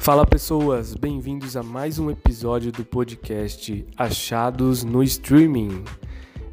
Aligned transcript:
Fala 0.00 0.26
pessoas, 0.26 0.94
bem-vindos 0.94 1.58
a 1.58 1.62
mais 1.62 1.98
um 1.98 2.10
episódio 2.10 2.72
do 2.72 2.82
podcast 2.86 3.84
Achados 3.98 4.82
no 4.82 5.02
Streaming. 5.02 5.84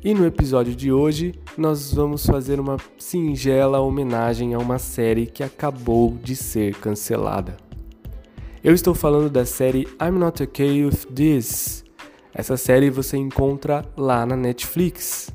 E 0.03 0.13
no 0.13 0.25
episódio 0.25 0.75
de 0.75 0.91
hoje 0.91 1.33
nós 1.57 1.93
vamos 1.93 2.25
fazer 2.25 2.59
uma 2.59 2.75
singela 2.97 3.79
homenagem 3.79 4.53
a 4.53 4.59
uma 4.59 4.77
série 4.77 5.25
que 5.25 5.43
acabou 5.43 6.17
de 6.21 6.35
ser 6.35 6.75
cancelada. 6.75 7.55
Eu 8.61 8.73
estou 8.73 8.93
falando 8.93 9.29
da 9.29 9.45
série 9.45 9.87
I'm 9.93 10.19
Not 10.19 10.43
Okay 10.43 10.83
With 10.83 11.05
This. 11.15 11.85
Essa 12.33 12.57
série 12.57 12.89
você 12.89 13.15
encontra 13.15 13.85
lá 13.95 14.25
na 14.25 14.35
Netflix. 14.35 15.33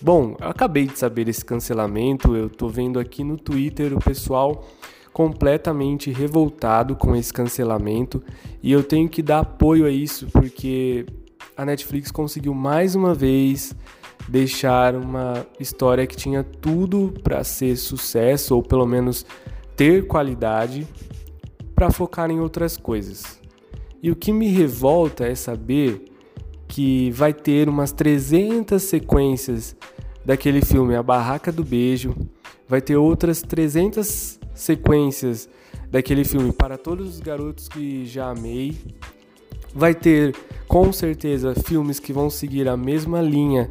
Bom, 0.00 0.36
eu 0.40 0.48
acabei 0.48 0.86
de 0.86 0.96
saber 0.96 1.28
esse 1.28 1.44
cancelamento, 1.44 2.36
eu 2.36 2.48
tô 2.48 2.68
vendo 2.68 3.00
aqui 3.00 3.24
no 3.24 3.36
Twitter 3.36 3.92
o 3.92 3.98
pessoal 3.98 4.64
completamente 5.12 6.10
revoltado 6.10 6.94
com 6.94 7.16
esse 7.16 7.32
cancelamento 7.32 8.22
e 8.62 8.70
eu 8.70 8.82
tenho 8.82 9.08
que 9.08 9.22
dar 9.22 9.40
apoio 9.40 9.84
a 9.84 9.90
isso 9.90 10.26
porque 10.28 11.04
a 11.56 11.64
Netflix 11.64 12.10
conseguiu 12.10 12.54
mais 12.54 12.94
uma 12.94 13.14
vez 13.14 13.74
deixar 14.28 14.94
uma 14.94 15.46
história 15.58 16.06
que 16.06 16.16
tinha 16.16 16.42
tudo 16.44 17.12
para 17.22 17.42
ser 17.42 17.76
sucesso 17.76 18.54
ou 18.54 18.62
pelo 18.62 18.86
menos 18.86 19.26
ter 19.76 20.06
qualidade 20.06 20.86
para 21.74 21.90
focar 21.90 22.30
em 22.30 22.40
outras 22.40 22.76
coisas. 22.76 23.40
E 24.02 24.10
o 24.10 24.16
que 24.16 24.32
me 24.32 24.48
revolta 24.48 25.26
é 25.26 25.34
saber 25.34 26.04
que 26.68 27.10
vai 27.10 27.34
ter 27.34 27.68
umas 27.68 27.92
300 27.92 28.82
sequências 28.82 29.76
daquele 30.24 30.64
filme 30.64 30.94
A 30.94 31.02
Barraca 31.02 31.50
do 31.50 31.64
Beijo, 31.64 32.14
vai 32.68 32.80
ter 32.80 32.96
outras 32.96 33.42
300 33.42 34.39
sequências 34.60 35.48
daquele 35.90 36.24
filme 36.24 36.52
Para 36.52 36.78
Todos 36.78 37.14
os 37.14 37.20
Garotos 37.20 37.68
que 37.68 38.06
Já 38.06 38.30
Amei, 38.30 38.76
vai 39.74 39.94
ter 39.94 40.34
com 40.68 40.92
certeza 40.92 41.54
filmes 41.54 41.98
que 41.98 42.12
vão 42.12 42.30
seguir 42.30 42.68
a 42.68 42.76
mesma 42.76 43.20
linha 43.20 43.70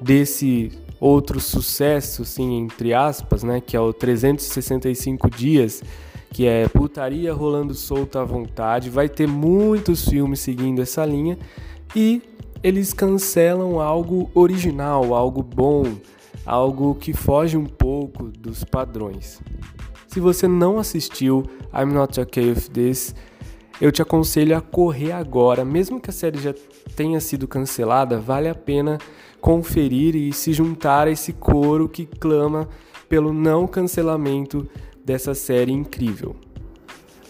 desse 0.00 0.72
outro 0.98 1.40
sucesso, 1.40 2.22
assim, 2.22 2.58
entre 2.58 2.92
aspas, 2.92 3.42
né, 3.42 3.60
que 3.60 3.76
é 3.76 3.80
o 3.80 3.92
365 3.92 5.30
dias, 5.30 5.82
que 6.30 6.46
é 6.46 6.68
putaria 6.68 7.32
rolando 7.32 7.74
solta 7.74 8.20
à 8.20 8.24
vontade. 8.24 8.90
Vai 8.90 9.08
ter 9.08 9.26
muitos 9.26 10.08
filmes 10.08 10.40
seguindo 10.40 10.82
essa 10.82 11.04
linha 11.04 11.38
e 11.94 12.22
eles 12.62 12.92
cancelam 12.92 13.80
algo 13.80 14.30
original, 14.34 15.14
algo 15.14 15.42
bom, 15.42 15.84
algo 16.44 16.94
que 16.94 17.12
foge 17.12 17.56
um 17.56 17.66
pouco 17.66 18.24
dos 18.24 18.64
padrões. 18.64 19.40
Se 20.10 20.18
você 20.18 20.48
não 20.48 20.80
assistiu 20.80 21.44
I'm 21.72 21.92
Not 21.92 22.20
Okay 22.20 22.48
With 22.48 22.68
This, 22.72 23.14
eu 23.80 23.92
te 23.92 24.02
aconselho 24.02 24.56
a 24.56 24.60
correr 24.60 25.12
agora, 25.12 25.64
mesmo 25.64 26.00
que 26.00 26.10
a 26.10 26.12
série 26.12 26.40
já 26.40 26.52
tenha 26.96 27.20
sido 27.20 27.46
cancelada, 27.46 28.18
vale 28.18 28.48
a 28.48 28.54
pena 28.54 28.98
conferir 29.40 30.16
e 30.16 30.32
se 30.32 30.52
juntar 30.52 31.06
a 31.06 31.12
esse 31.12 31.32
coro 31.32 31.88
que 31.88 32.06
clama 32.06 32.68
pelo 33.08 33.32
não 33.32 33.68
cancelamento 33.68 34.68
dessa 35.04 35.32
série 35.32 35.70
incrível. 35.70 36.34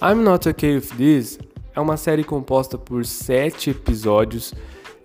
I'm 0.02 0.22
Not 0.22 0.48
Okay 0.48 0.76
With 0.76 0.96
This 0.96 1.38
é 1.76 1.80
uma 1.80 1.98
série 1.98 2.24
composta 2.24 2.78
por 2.78 3.04
sete 3.04 3.68
episódios 3.68 4.54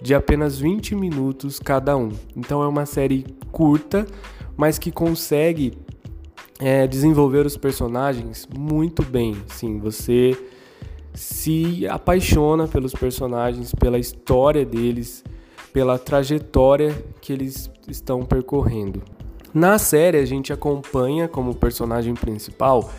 de 0.01 0.15
apenas 0.15 0.57
20 0.57 0.95
minutos 0.95 1.59
cada 1.59 1.97
um. 1.97 2.13
Então 2.37 2.63
é 2.63 2.67
uma 2.69 2.85
série 2.85 3.25
curta, 3.51 4.05
mas 4.55 4.79
que 4.79 4.93
consegue 4.93 5.77
é, 6.59 6.87
desenvolver 6.87 7.45
os 7.45 7.57
personagens 7.57 8.47
muito 8.55 9.03
bem. 9.03 9.35
Sim, 9.47 9.79
você 9.79 10.37
se 11.13 11.87
apaixona 11.87 12.67
pelos 12.67 12.93
personagens, 12.93 13.73
pela 13.73 13.97
história 13.97 14.65
deles, 14.65 15.23
pela 15.71 15.97
trajetória 15.97 16.95
que 17.21 17.33
eles 17.33 17.69
estão 17.87 18.23
percorrendo. 18.23 19.01
Na 19.53 19.77
série 19.77 20.17
a 20.17 20.25
gente 20.25 20.51
acompanha 20.51 21.27
como 21.27 21.55
personagem 21.55 22.13
principal 22.13 22.89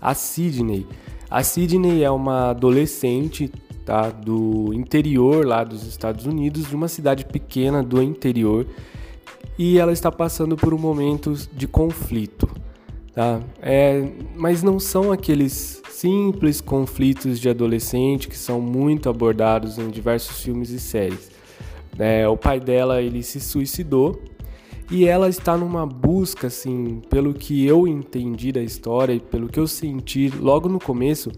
a 0.00 0.14
Sidney. 0.14 0.86
A 1.28 1.42
Sidney 1.42 2.02
é 2.02 2.10
uma 2.10 2.50
adolescente 2.50 3.50
tá? 3.84 4.10
do 4.10 4.72
interior 4.72 5.46
lá 5.46 5.64
dos 5.64 5.86
Estados 5.86 6.26
Unidos, 6.26 6.68
de 6.68 6.74
uma 6.74 6.88
cidade 6.88 7.24
pequena 7.24 7.82
do 7.82 8.02
interior, 8.02 8.66
e 9.58 9.78
ela 9.78 9.92
está 9.92 10.12
passando 10.12 10.56
por 10.56 10.74
um 10.74 10.78
momento 10.78 11.34
de 11.52 11.66
conflito. 11.66 12.45
Tá? 13.16 13.40
É, 13.62 14.06
mas 14.36 14.62
não 14.62 14.78
são 14.78 15.10
aqueles 15.10 15.80
simples 15.88 16.60
conflitos 16.60 17.40
de 17.40 17.48
adolescente 17.48 18.28
que 18.28 18.36
são 18.36 18.60
muito 18.60 19.08
abordados 19.08 19.78
em 19.78 19.88
diversos 19.88 20.42
filmes 20.42 20.68
e 20.68 20.78
séries. 20.78 21.30
É, 21.98 22.28
o 22.28 22.36
pai 22.36 22.60
dela 22.60 23.00
ele 23.00 23.22
se 23.22 23.40
suicidou 23.40 24.22
e 24.90 25.06
ela 25.06 25.30
está 25.30 25.56
numa 25.56 25.86
busca, 25.86 26.48
assim, 26.48 27.00
pelo 27.08 27.32
que 27.32 27.64
eu 27.64 27.88
entendi 27.88 28.52
da 28.52 28.62
história 28.62 29.14
e 29.14 29.20
pelo 29.20 29.48
que 29.48 29.58
eu 29.58 29.66
senti 29.66 30.28
logo 30.28 30.68
no 30.68 30.78
começo, 30.78 31.32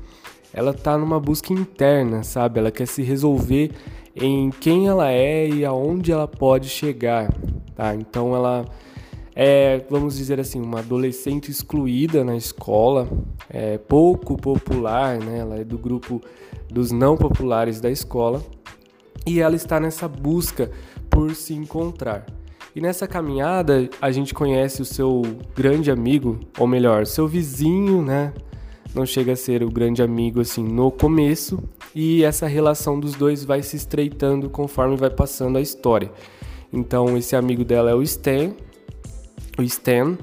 ela 0.53 0.75
tá 0.75 0.99
numa 0.99 1.21
busca 1.21 1.53
interna, 1.53 2.25
sabe? 2.25 2.59
Ela 2.59 2.73
quer 2.73 2.89
se 2.89 3.03
resolver 3.05 3.71
em 4.17 4.51
quem 4.51 4.89
ela 4.89 5.13
é 5.13 5.49
e 5.49 5.65
aonde 5.65 6.11
ela 6.11 6.27
pode 6.27 6.69
chegar, 6.69 7.33
tá? 7.77 7.95
Então 7.95 8.35
ela 8.35 8.65
é, 9.41 9.85
vamos 9.89 10.17
dizer 10.17 10.41
assim, 10.41 10.61
uma 10.61 10.81
adolescente 10.81 11.49
excluída 11.49 12.25
na 12.25 12.37
escola, 12.37 13.09
é, 13.49 13.79
pouco 13.79 14.37
popular, 14.37 15.17
né? 15.21 15.39
Ela 15.39 15.61
é 15.61 15.65
do 15.65 15.79
grupo 15.79 16.21
dos 16.69 16.91
não 16.91 17.17
populares 17.17 17.81
da 17.81 17.89
escola 17.89 18.43
e 19.25 19.39
ela 19.39 19.55
está 19.55 19.79
nessa 19.79 20.09
busca 20.09 20.73
por 21.09 21.37
se 21.37 21.55
encontrar. 21.55 22.27
E 22.75 22.81
nessa 22.81 23.07
caminhada 23.07 23.89
a 24.03 24.11
gente 24.11 24.35
conhece 24.35 24.83
o 24.83 24.85
seu 24.85 25.23
grande 25.55 25.89
amigo, 25.89 26.41
ou 26.59 26.67
melhor, 26.67 27.07
seu 27.07 27.29
vizinho, 27.29 28.03
né? 28.03 28.33
não 28.93 29.07
chega 29.07 29.35
a 29.35 29.37
ser 29.37 29.63
o 29.63 29.71
grande 29.71 30.03
amigo 30.03 30.41
assim 30.41 30.65
no 30.65 30.91
começo 30.91 31.63
e 31.95 32.25
essa 32.25 32.49
relação 32.49 32.99
dos 32.99 33.15
dois 33.15 33.45
vai 33.45 33.63
se 33.63 33.77
estreitando 33.77 34.51
conforme 34.51 34.97
vai 34.97 35.11
passando 35.11 35.59
a 35.59 35.61
história. 35.61 36.11
Então 36.73 37.17
esse 37.17 37.37
amigo 37.37 37.65
dela 37.65 37.91
é 37.91 37.95
o 37.95 38.03
Stan, 38.03 38.53
o 39.59 39.63
Stan, 39.63 40.17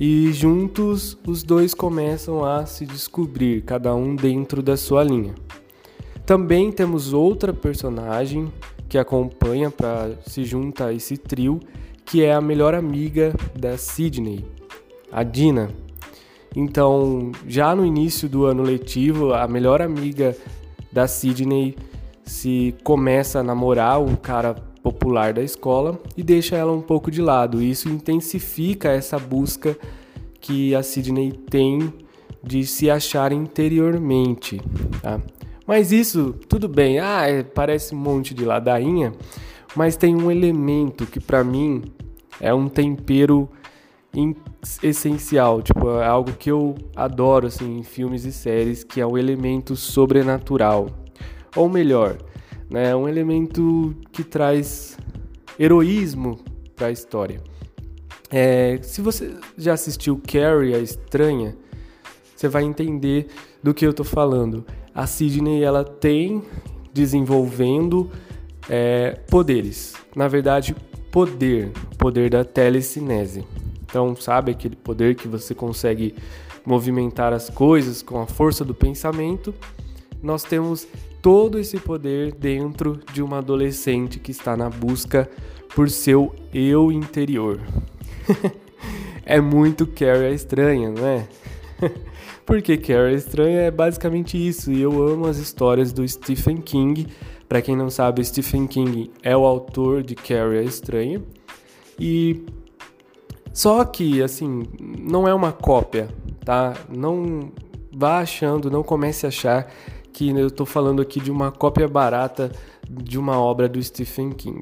e 0.00 0.32
juntos 0.32 1.16
os 1.26 1.42
dois 1.42 1.74
começam 1.74 2.44
a 2.44 2.66
se 2.66 2.84
descobrir, 2.84 3.62
cada 3.62 3.94
um 3.94 4.16
dentro 4.16 4.62
da 4.62 4.76
sua 4.76 5.04
linha. 5.04 5.34
Também 6.26 6.72
temos 6.72 7.12
outra 7.12 7.52
personagem 7.52 8.52
que 8.88 8.98
acompanha 8.98 9.70
para 9.70 10.10
se 10.26 10.44
juntar 10.44 10.86
a 10.86 10.92
esse 10.92 11.16
trio, 11.16 11.60
que 12.04 12.22
é 12.22 12.32
a 12.32 12.40
melhor 12.40 12.74
amiga 12.74 13.32
da 13.58 13.76
Sidney, 13.76 14.44
a 15.10 15.22
Dina. 15.22 15.70
Então, 16.54 17.32
já 17.46 17.74
no 17.74 17.86
início 17.86 18.28
do 18.28 18.44
ano 18.44 18.62
letivo, 18.62 19.32
a 19.32 19.48
melhor 19.48 19.80
amiga 19.80 20.36
da 20.92 21.06
Sidney 21.06 21.76
se 22.24 22.74
começa 22.84 23.40
a 23.40 23.42
namorar 23.42 24.00
o 24.00 24.16
cara 24.16 24.54
popular 25.02 25.32
da 25.32 25.42
escola 25.42 26.00
e 26.16 26.22
deixa 26.22 26.56
ela 26.56 26.72
um 26.72 26.80
pouco 26.80 27.10
de 27.10 27.20
lado. 27.20 27.60
Isso 27.60 27.88
intensifica 27.88 28.90
essa 28.90 29.18
busca 29.18 29.76
que 30.40 30.74
a 30.76 30.82
Sidney 30.82 31.32
tem 31.32 31.92
de 32.42 32.64
se 32.64 32.88
achar 32.88 33.32
interiormente. 33.32 34.60
Tá? 35.02 35.20
Mas 35.66 35.90
isso, 35.90 36.34
tudo 36.48 36.68
bem, 36.68 37.00
ah, 37.00 37.26
é, 37.28 37.42
parece 37.42 37.94
um 37.94 37.98
monte 37.98 38.32
de 38.32 38.44
ladainha, 38.44 39.12
mas 39.74 39.96
tem 39.96 40.14
um 40.14 40.30
elemento 40.30 41.04
que 41.04 41.20
para 41.20 41.42
mim 41.42 41.82
é 42.40 42.54
um 42.54 42.68
tempero 42.68 43.48
essencial, 44.82 45.62
tipo, 45.62 45.88
é 45.98 46.06
algo 46.06 46.32
que 46.32 46.50
eu 46.50 46.74
adoro 46.94 47.46
assim 47.46 47.78
em 47.78 47.82
filmes 47.82 48.24
e 48.24 48.32
séries, 48.32 48.84
que 48.84 49.00
é 49.00 49.06
o 49.06 49.16
elemento 49.16 49.74
sobrenatural. 49.74 50.88
Ou 51.56 51.68
melhor, 51.68 52.18
né, 52.72 52.96
um 52.96 53.06
elemento 53.06 53.94
que 54.10 54.24
traz 54.24 54.96
heroísmo 55.60 56.40
para 56.74 56.86
a 56.86 56.90
história. 56.90 57.42
É, 58.30 58.78
se 58.82 59.02
você 59.02 59.34
já 59.58 59.74
assistiu 59.74 60.18
Carrie 60.26 60.74
a 60.74 60.78
Estranha, 60.78 61.54
você 62.34 62.48
vai 62.48 62.64
entender 62.64 63.26
do 63.62 63.74
que 63.74 63.86
eu 63.86 63.92
tô 63.92 64.02
falando. 64.02 64.64
A 64.94 65.06
Sidney 65.06 65.62
ela 65.62 65.84
tem 65.84 66.42
desenvolvendo 66.94 68.10
é, 68.70 69.20
poderes. 69.30 69.94
Na 70.16 70.26
verdade, 70.26 70.74
poder, 71.10 71.72
poder 71.98 72.30
da 72.30 72.42
telecinese. 72.42 73.44
Então, 73.84 74.16
sabe 74.16 74.52
aquele 74.52 74.76
poder 74.76 75.14
que 75.14 75.28
você 75.28 75.54
consegue 75.54 76.14
movimentar 76.64 77.34
as 77.34 77.50
coisas 77.50 78.00
com 78.00 78.18
a 78.18 78.26
força 78.26 78.64
do 78.64 78.74
pensamento? 78.74 79.54
Nós 80.22 80.42
temos 80.42 80.88
todo 81.22 81.58
esse 81.58 81.78
poder 81.78 82.34
dentro 82.34 83.00
de 83.12 83.22
uma 83.22 83.38
adolescente 83.38 84.18
que 84.18 84.32
está 84.32 84.56
na 84.56 84.68
busca 84.68 85.30
por 85.74 85.88
seu 85.88 86.34
eu 86.52 86.90
interior. 86.90 87.60
é 89.24 89.40
muito 89.40 89.86
Carrie 89.86 90.26
a 90.26 90.30
estranha, 90.30 90.90
não 90.90 91.06
é? 91.06 91.28
Porque 92.44 92.76
Carrie 92.76 93.14
Estranha 93.14 93.60
é 93.60 93.70
basicamente 93.70 94.36
isso, 94.36 94.72
e 94.72 94.82
eu 94.82 95.06
amo 95.06 95.26
as 95.26 95.38
histórias 95.38 95.92
do 95.92 96.06
Stephen 96.06 96.56
King. 96.56 97.06
Para 97.48 97.62
quem 97.62 97.76
não 97.76 97.88
sabe, 97.88 98.24
Stephen 98.24 98.66
King 98.66 99.10
é 99.22 99.36
o 99.36 99.46
autor 99.46 100.02
de 100.02 100.16
Carrie 100.16 100.64
Estranha. 100.64 101.22
E 101.98 102.44
só 103.52 103.84
que 103.84 104.22
assim, 104.22 104.64
não 104.80 105.28
é 105.28 105.32
uma 105.32 105.52
cópia, 105.52 106.08
tá? 106.44 106.74
Não 106.88 107.52
vá 107.94 108.18
achando, 108.18 108.70
não 108.70 108.82
comece 108.82 109.24
a 109.24 109.28
achar 109.28 109.72
que 110.12 110.28
eu 110.30 110.48
estou 110.48 110.66
falando 110.66 111.00
aqui 111.00 111.20
de 111.20 111.30
uma 111.30 111.50
cópia 111.50 111.88
barata 111.88 112.52
de 112.88 113.18
uma 113.18 113.38
obra 113.38 113.68
do 113.68 113.82
Stephen 113.82 114.30
King. 114.30 114.60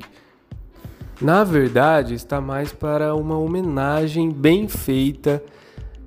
Na 1.20 1.44
verdade, 1.44 2.14
está 2.14 2.40
mais 2.40 2.72
para 2.72 3.14
uma 3.14 3.36
homenagem 3.36 4.30
bem 4.30 4.68
feita, 4.68 5.42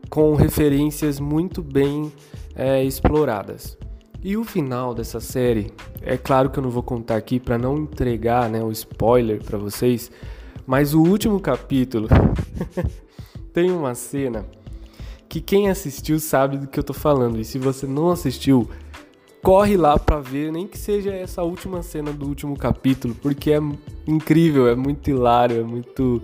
com 0.09 0.33
referências 0.35 1.19
muito 1.19 1.61
bem 1.61 2.11
é, 2.55 2.83
exploradas. 2.83 3.77
E 4.23 4.37
o 4.37 4.43
final 4.43 4.93
dessa 4.93 5.19
série, 5.19 5.71
é 6.01 6.17
claro 6.17 6.49
que 6.49 6.57
eu 6.57 6.63
não 6.63 6.69
vou 6.69 6.81
contar 6.81 7.17
aqui 7.17 7.39
para 7.39 7.57
não 7.57 7.77
entregar 7.77 8.49
né, 8.49 8.63
o 8.63 8.71
spoiler 8.71 9.43
para 9.43 9.57
vocês, 9.57 10.09
mas 10.65 10.93
o 10.93 11.01
último 11.01 11.39
capítulo 11.39 12.07
tem 13.53 13.69
uma 13.69 13.93
cena 13.93 14.45
que 15.27 15.41
quem 15.41 15.69
assistiu 15.69 16.19
sabe 16.19 16.57
do 16.57 16.67
que 16.67 16.79
eu 16.79 16.83
tô 16.83 16.93
falando. 16.93 17.39
E 17.39 17.43
se 17.43 17.57
você 17.57 17.85
não 17.85 18.11
assistiu, 18.11 18.69
corre 19.43 19.75
lá 19.75 19.99
para 19.99 20.21
ver, 20.21 20.53
nem 20.53 20.65
que 20.65 20.77
seja 20.77 21.13
essa 21.13 21.43
última 21.43 21.83
cena 21.83 22.13
do 22.13 22.25
último 22.25 22.57
capítulo, 22.57 23.13
porque 23.21 23.51
é 23.51 23.59
incrível, 24.07 24.69
é 24.69 24.75
muito 24.75 25.09
hilário, 25.09 25.59
é 25.59 25.63
muito 25.63 26.23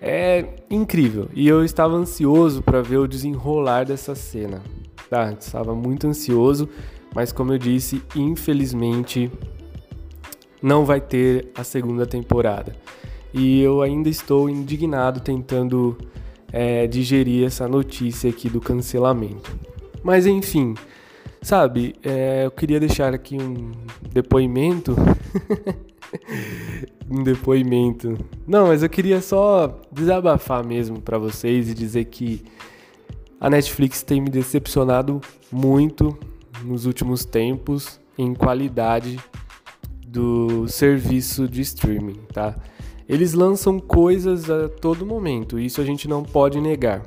é 0.00 0.44
incrível. 0.68 1.28
E 1.32 1.46
eu 1.46 1.64
estava 1.64 1.94
ansioso 1.94 2.60
para 2.60 2.82
ver 2.82 2.98
o 2.98 3.06
desenrolar 3.06 3.84
dessa 3.84 4.16
cena. 4.16 4.60
Tá, 5.08 5.32
estava 5.32 5.74
muito 5.76 6.08
ansioso, 6.08 6.68
mas 7.14 7.30
como 7.30 7.52
eu 7.52 7.58
disse, 7.58 8.02
infelizmente 8.16 9.30
não 10.60 10.84
vai 10.84 11.00
ter 11.00 11.52
a 11.54 11.62
segunda 11.62 12.04
temporada. 12.04 12.74
E 13.32 13.62
eu 13.62 13.80
ainda 13.80 14.08
estou 14.08 14.50
indignado 14.50 15.20
tentando 15.20 15.96
é, 16.52 16.86
digerir 16.88 17.46
essa 17.46 17.68
notícia 17.68 18.28
aqui 18.28 18.48
do 18.48 18.60
cancelamento. 18.60 19.56
Mas 20.02 20.26
enfim, 20.26 20.74
Sabe, 21.44 21.94
é, 22.02 22.46
eu 22.46 22.50
queria 22.50 22.80
deixar 22.80 23.12
aqui 23.12 23.36
um 23.36 23.72
depoimento. 24.10 24.96
um 27.06 27.22
depoimento. 27.22 28.16
Não, 28.46 28.68
mas 28.68 28.82
eu 28.82 28.88
queria 28.88 29.20
só 29.20 29.78
desabafar 29.92 30.66
mesmo 30.66 31.02
para 31.02 31.18
vocês 31.18 31.68
e 31.68 31.74
dizer 31.74 32.06
que 32.06 32.42
a 33.38 33.50
Netflix 33.50 34.02
tem 34.02 34.22
me 34.22 34.30
decepcionado 34.30 35.20
muito 35.52 36.16
nos 36.64 36.86
últimos 36.86 37.26
tempos 37.26 38.00
em 38.16 38.32
qualidade 38.32 39.20
do 40.08 40.66
serviço 40.66 41.46
de 41.46 41.60
streaming, 41.60 42.20
tá? 42.32 42.56
Eles 43.06 43.34
lançam 43.34 43.78
coisas 43.78 44.48
a 44.48 44.70
todo 44.70 45.04
momento, 45.04 45.58
isso 45.58 45.82
a 45.82 45.84
gente 45.84 46.08
não 46.08 46.22
pode 46.22 46.58
negar. 46.58 47.02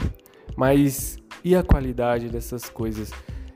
Mas 0.56 1.18
e 1.44 1.56
a 1.56 1.64
qualidade 1.64 2.30
dessas 2.30 2.70
coisas? 2.70 3.12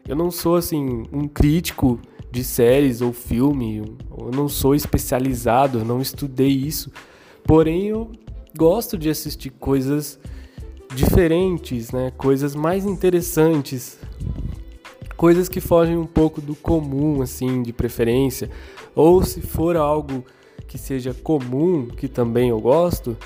Eu 0.07 0.15
não 0.15 0.31
sou 0.31 0.56
assim 0.56 1.03
um 1.12 1.27
crítico 1.27 2.00
de 2.31 2.44
séries 2.44 3.01
ou 3.01 3.12
filme, 3.12 3.77
eu 4.18 4.31
não 4.33 4.48
sou 4.48 4.74
especializado, 4.74 5.80
eu 5.80 5.86
não 5.86 6.01
estudei 6.01 6.50
isso. 6.50 6.92
Porém, 7.44 7.88
eu 7.88 8.12
gosto 8.57 8.98
de 8.98 9.09
assistir 9.09 9.50
coisas 9.50 10.19
diferentes, 10.95 11.92
né? 11.92 12.12
Coisas 12.18 12.56
mais 12.56 12.86
interessantes, 12.86 14.00
coisas 15.18 15.50
que 15.50 15.59
fogem 15.59 15.98
um 15.98 16.06
pouco 16.06 16.42
do 16.42 16.56
comum, 16.56 17.21
assim, 17.21 17.62
de 17.62 17.74
preferência. 17.74 18.50
Ou 18.95 19.24
se 19.24 19.42
for 19.42 19.75
algo 19.75 20.25
que 20.68 20.77
seja 20.77 21.13
comum, 21.13 21.88
que 21.88 22.07
também 22.07 22.50
eu 22.50 22.59
gosto, 22.59 23.18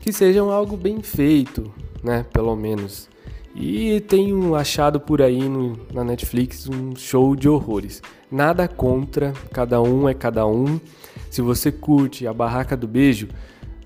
que 0.00 0.12
seja 0.12 0.40
algo 0.40 0.76
bem 0.76 1.00
feito, 1.00 1.72
né? 2.02 2.26
Pelo 2.32 2.56
menos. 2.56 3.08
E 3.54 4.02
um 4.32 4.54
achado 4.54 4.98
por 4.98 5.20
aí 5.20 5.48
no, 5.48 5.78
na 5.92 6.02
Netflix 6.02 6.66
um 6.68 6.96
show 6.96 7.36
de 7.36 7.48
horrores. 7.48 8.00
Nada 8.30 8.66
contra, 8.66 9.32
cada 9.52 9.80
um 9.82 10.08
é 10.08 10.14
cada 10.14 10.46
um. 10.46 10.80
Se 11.30 11.42
você 11.42 11.70
curte 11.70 12.26
a 12.26 12.32
Barraca 12.32 12.76
do 12.76 12.88
Beijo, 12.88 13.28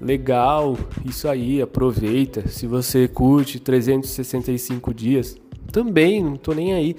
legal, 0.00 0.76
isso 1.04 1.28
aí, 1.28 1.60
aproveita. 1.60 2.46
Se 2.48 2.66
você 2.66 3.08
curte 3.08 3.58
365 3.58 4.94
dias, 4.94 5.36
também, 5.72 6.22
não 6.22 6.36
tô 6.36 6.52
nem 6.52 6.72
aí. 6.72 6.96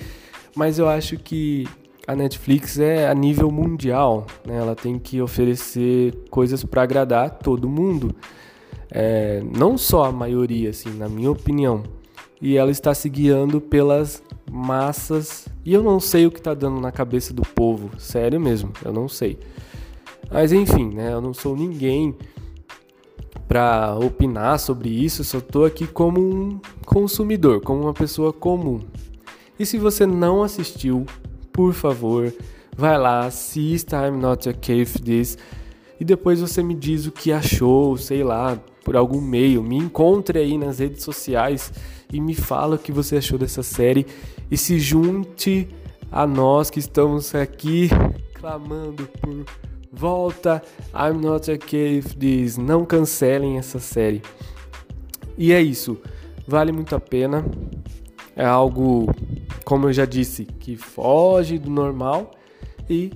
Mas 0.54 0.78
eu 0.78 0.90
acho 0.90 1.18
que 1.18 1.66
a 2.06 2.16
Netflix 2.16 2.80
é 2.80 3.08
a 3.08 3.14
nível 3.14 3.50
mundial, 3.50 4.28
né? 4.46 4.58
Ela 4.58 4.76
tem 4.76 5.00
que 5.00 5.22
oferecer 5.22 6.14
coisas 6.30 6.64
para 6.64 6.84
agradar 6.84 7.30
todo 7.40 7.70
mundo. 7.70 8.14
É, 8.92 9.42
não 9.58 9.78
só 9.78 10.06
a 10.06 10.12
maioria, 10.12 10.70
assim, 10.70 10.90
na 10.90 11.08
minha 11.08 11.32
opinião 11.32 11.84
e 12.42 12.58
ela 12.58 12.72
está 12.72 12.94
se 12.94 13.10
guiando 13.10 13.60
pelas 13.60 14.22
massas. 14.50 15.48
E 15.66 15.74
eu 15.74 15.84
não 15.84 16.00
sei 16.00 16.26
o 16.26 16.32
que 16.32 16.40
está 16.40 16.54
dando 16.54 16.80
na 16.80 16.92
cabeça 16.92 17.34
do 17.34 17.42
povo, 17.42 17.90
sério 18.00 18.40
mesmo, 18.40 18.72
eu 18.84 18.94
não 18.94 19.08
sei. 19.08 19.38
Mas 20.32 20.52
enfim, 20.52 20.90
né? 20.94 21.14
Eu 21.14 21.22
não 21.22 21.34
sou 21.34 21.56
ninguém 21.56 22.16
para 23.48 23.96
opinar 23.96 24.60
sobre 24.60 24.90
isso, 24.90 25.24
só 25.24 25.38
estou 25.38 25.66
aqui 25.66 25.88
como 25.88 26.20
um 26.20 26.60
consumidor, 26.86 27.62
como 27.62 27.84
uma 27.84 27.94
pessoa 27.94 28.34
comum. 28.34 28.82
E 29.58 29.66
se 29.66 29.78
você 29.78 30.06
não 30.06 30.44
assistiu, 30.44 31.06
por 31.52 31.74
favor, 31.74 32.34
vai 32.76 32.98
lá, 32.98 33.26
assista 33.26 34.06
I'm 34.06 34.20
Not 34.20 34.50
a 34.50 34.54
Cave 34.54 35.00
This 35.02 35.38
e 36.00 36.06
depois 36.06 36.40
você 36.40 36.62
me 36.62 36.76
diz 36.76 37.08
o 37.08 37.12
que 37.12 37.32
achou, 37.32 37.98
sei 37.98 38.24
lá, 38.24 38.60
por 38.84 38.96
algum 38.96 39.20
meio. 39.20 39.64
Me 39.64 39.78
encontre 39.78 40.40
aí 40.40 40.58
nas 40.58 40.80
redes 40.80 41.04
sociais 41.04 41.72
e 42.12 42.22
me 42.22 42.34
fala 42.34 42.76
o 42.76 42.80
que 42.80 42.92
você 42.92 43.18
achou 43.18 43.38
dessa 43.38 43.64
série 43.64 44.06
e 44.50 44.58
se 44.58 44.80
junte 44.80 45.68
a 46.12 46.26
nós 46.26 46.70
que 46.70 46.80
estamos 46.80 47.36
aqui 47.36 47.90
clamando 48.34 49.08
por 49.22 49.46
volta. 49.92 50.62
I'm 50.94 51.20
not 51.20 51.50
okay 51.52 51.98
if 51.98 52.16
this. 52.16 52.58
Não 52.58 52.86
cancelem 52.86 53.58
essa 53.58 53.80
série. 53.80 54.22
E 55.38 55.52
é 55.52 55.62
isso. 55.62 55.98
Vale 56.48 56.72
muito 56.72 56.96
a 56.96 57.00
pena. 57.00 57.46
É 58.36 58.46
algo, 58.46 59.08
como 59.66 59.88
eu 59.88 59.94
já 59.94 60.06
disse, 60.06 60.46
que 60.46 60.78
foge 60.78 61.58
do 61.58 61.70
normal. 61.70 62.32
E 62.90 63.12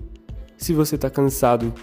se 0.58 0.74
você 0.74 0.96
está 0.96 1.10
cansado 1.10 1.74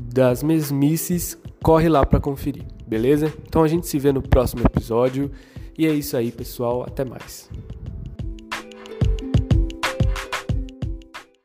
das 0.00 0.42
mesmices, 0.42 1.36
corre 1.62 1.88
lá 1.88 2.04
para 2.04 2.20
conferir, 2.20 2.64
beleza? 2.86 3.32
Então 3.46 3.62
a 3.62 3.68
gente 3.68 3.86
se 3.86 3.98
vê 3.98 4.12
no 4.12 4.22
próximo 4.22 4.62
episódio. 4.64 5.30
E 5.78 5.86
é 5.86 5.92
isso 5.92 6.16
aí, 6.16 6.30
pessoal. 6.30 6.82
Até 6.82 7.04
mais. 7.04 7.48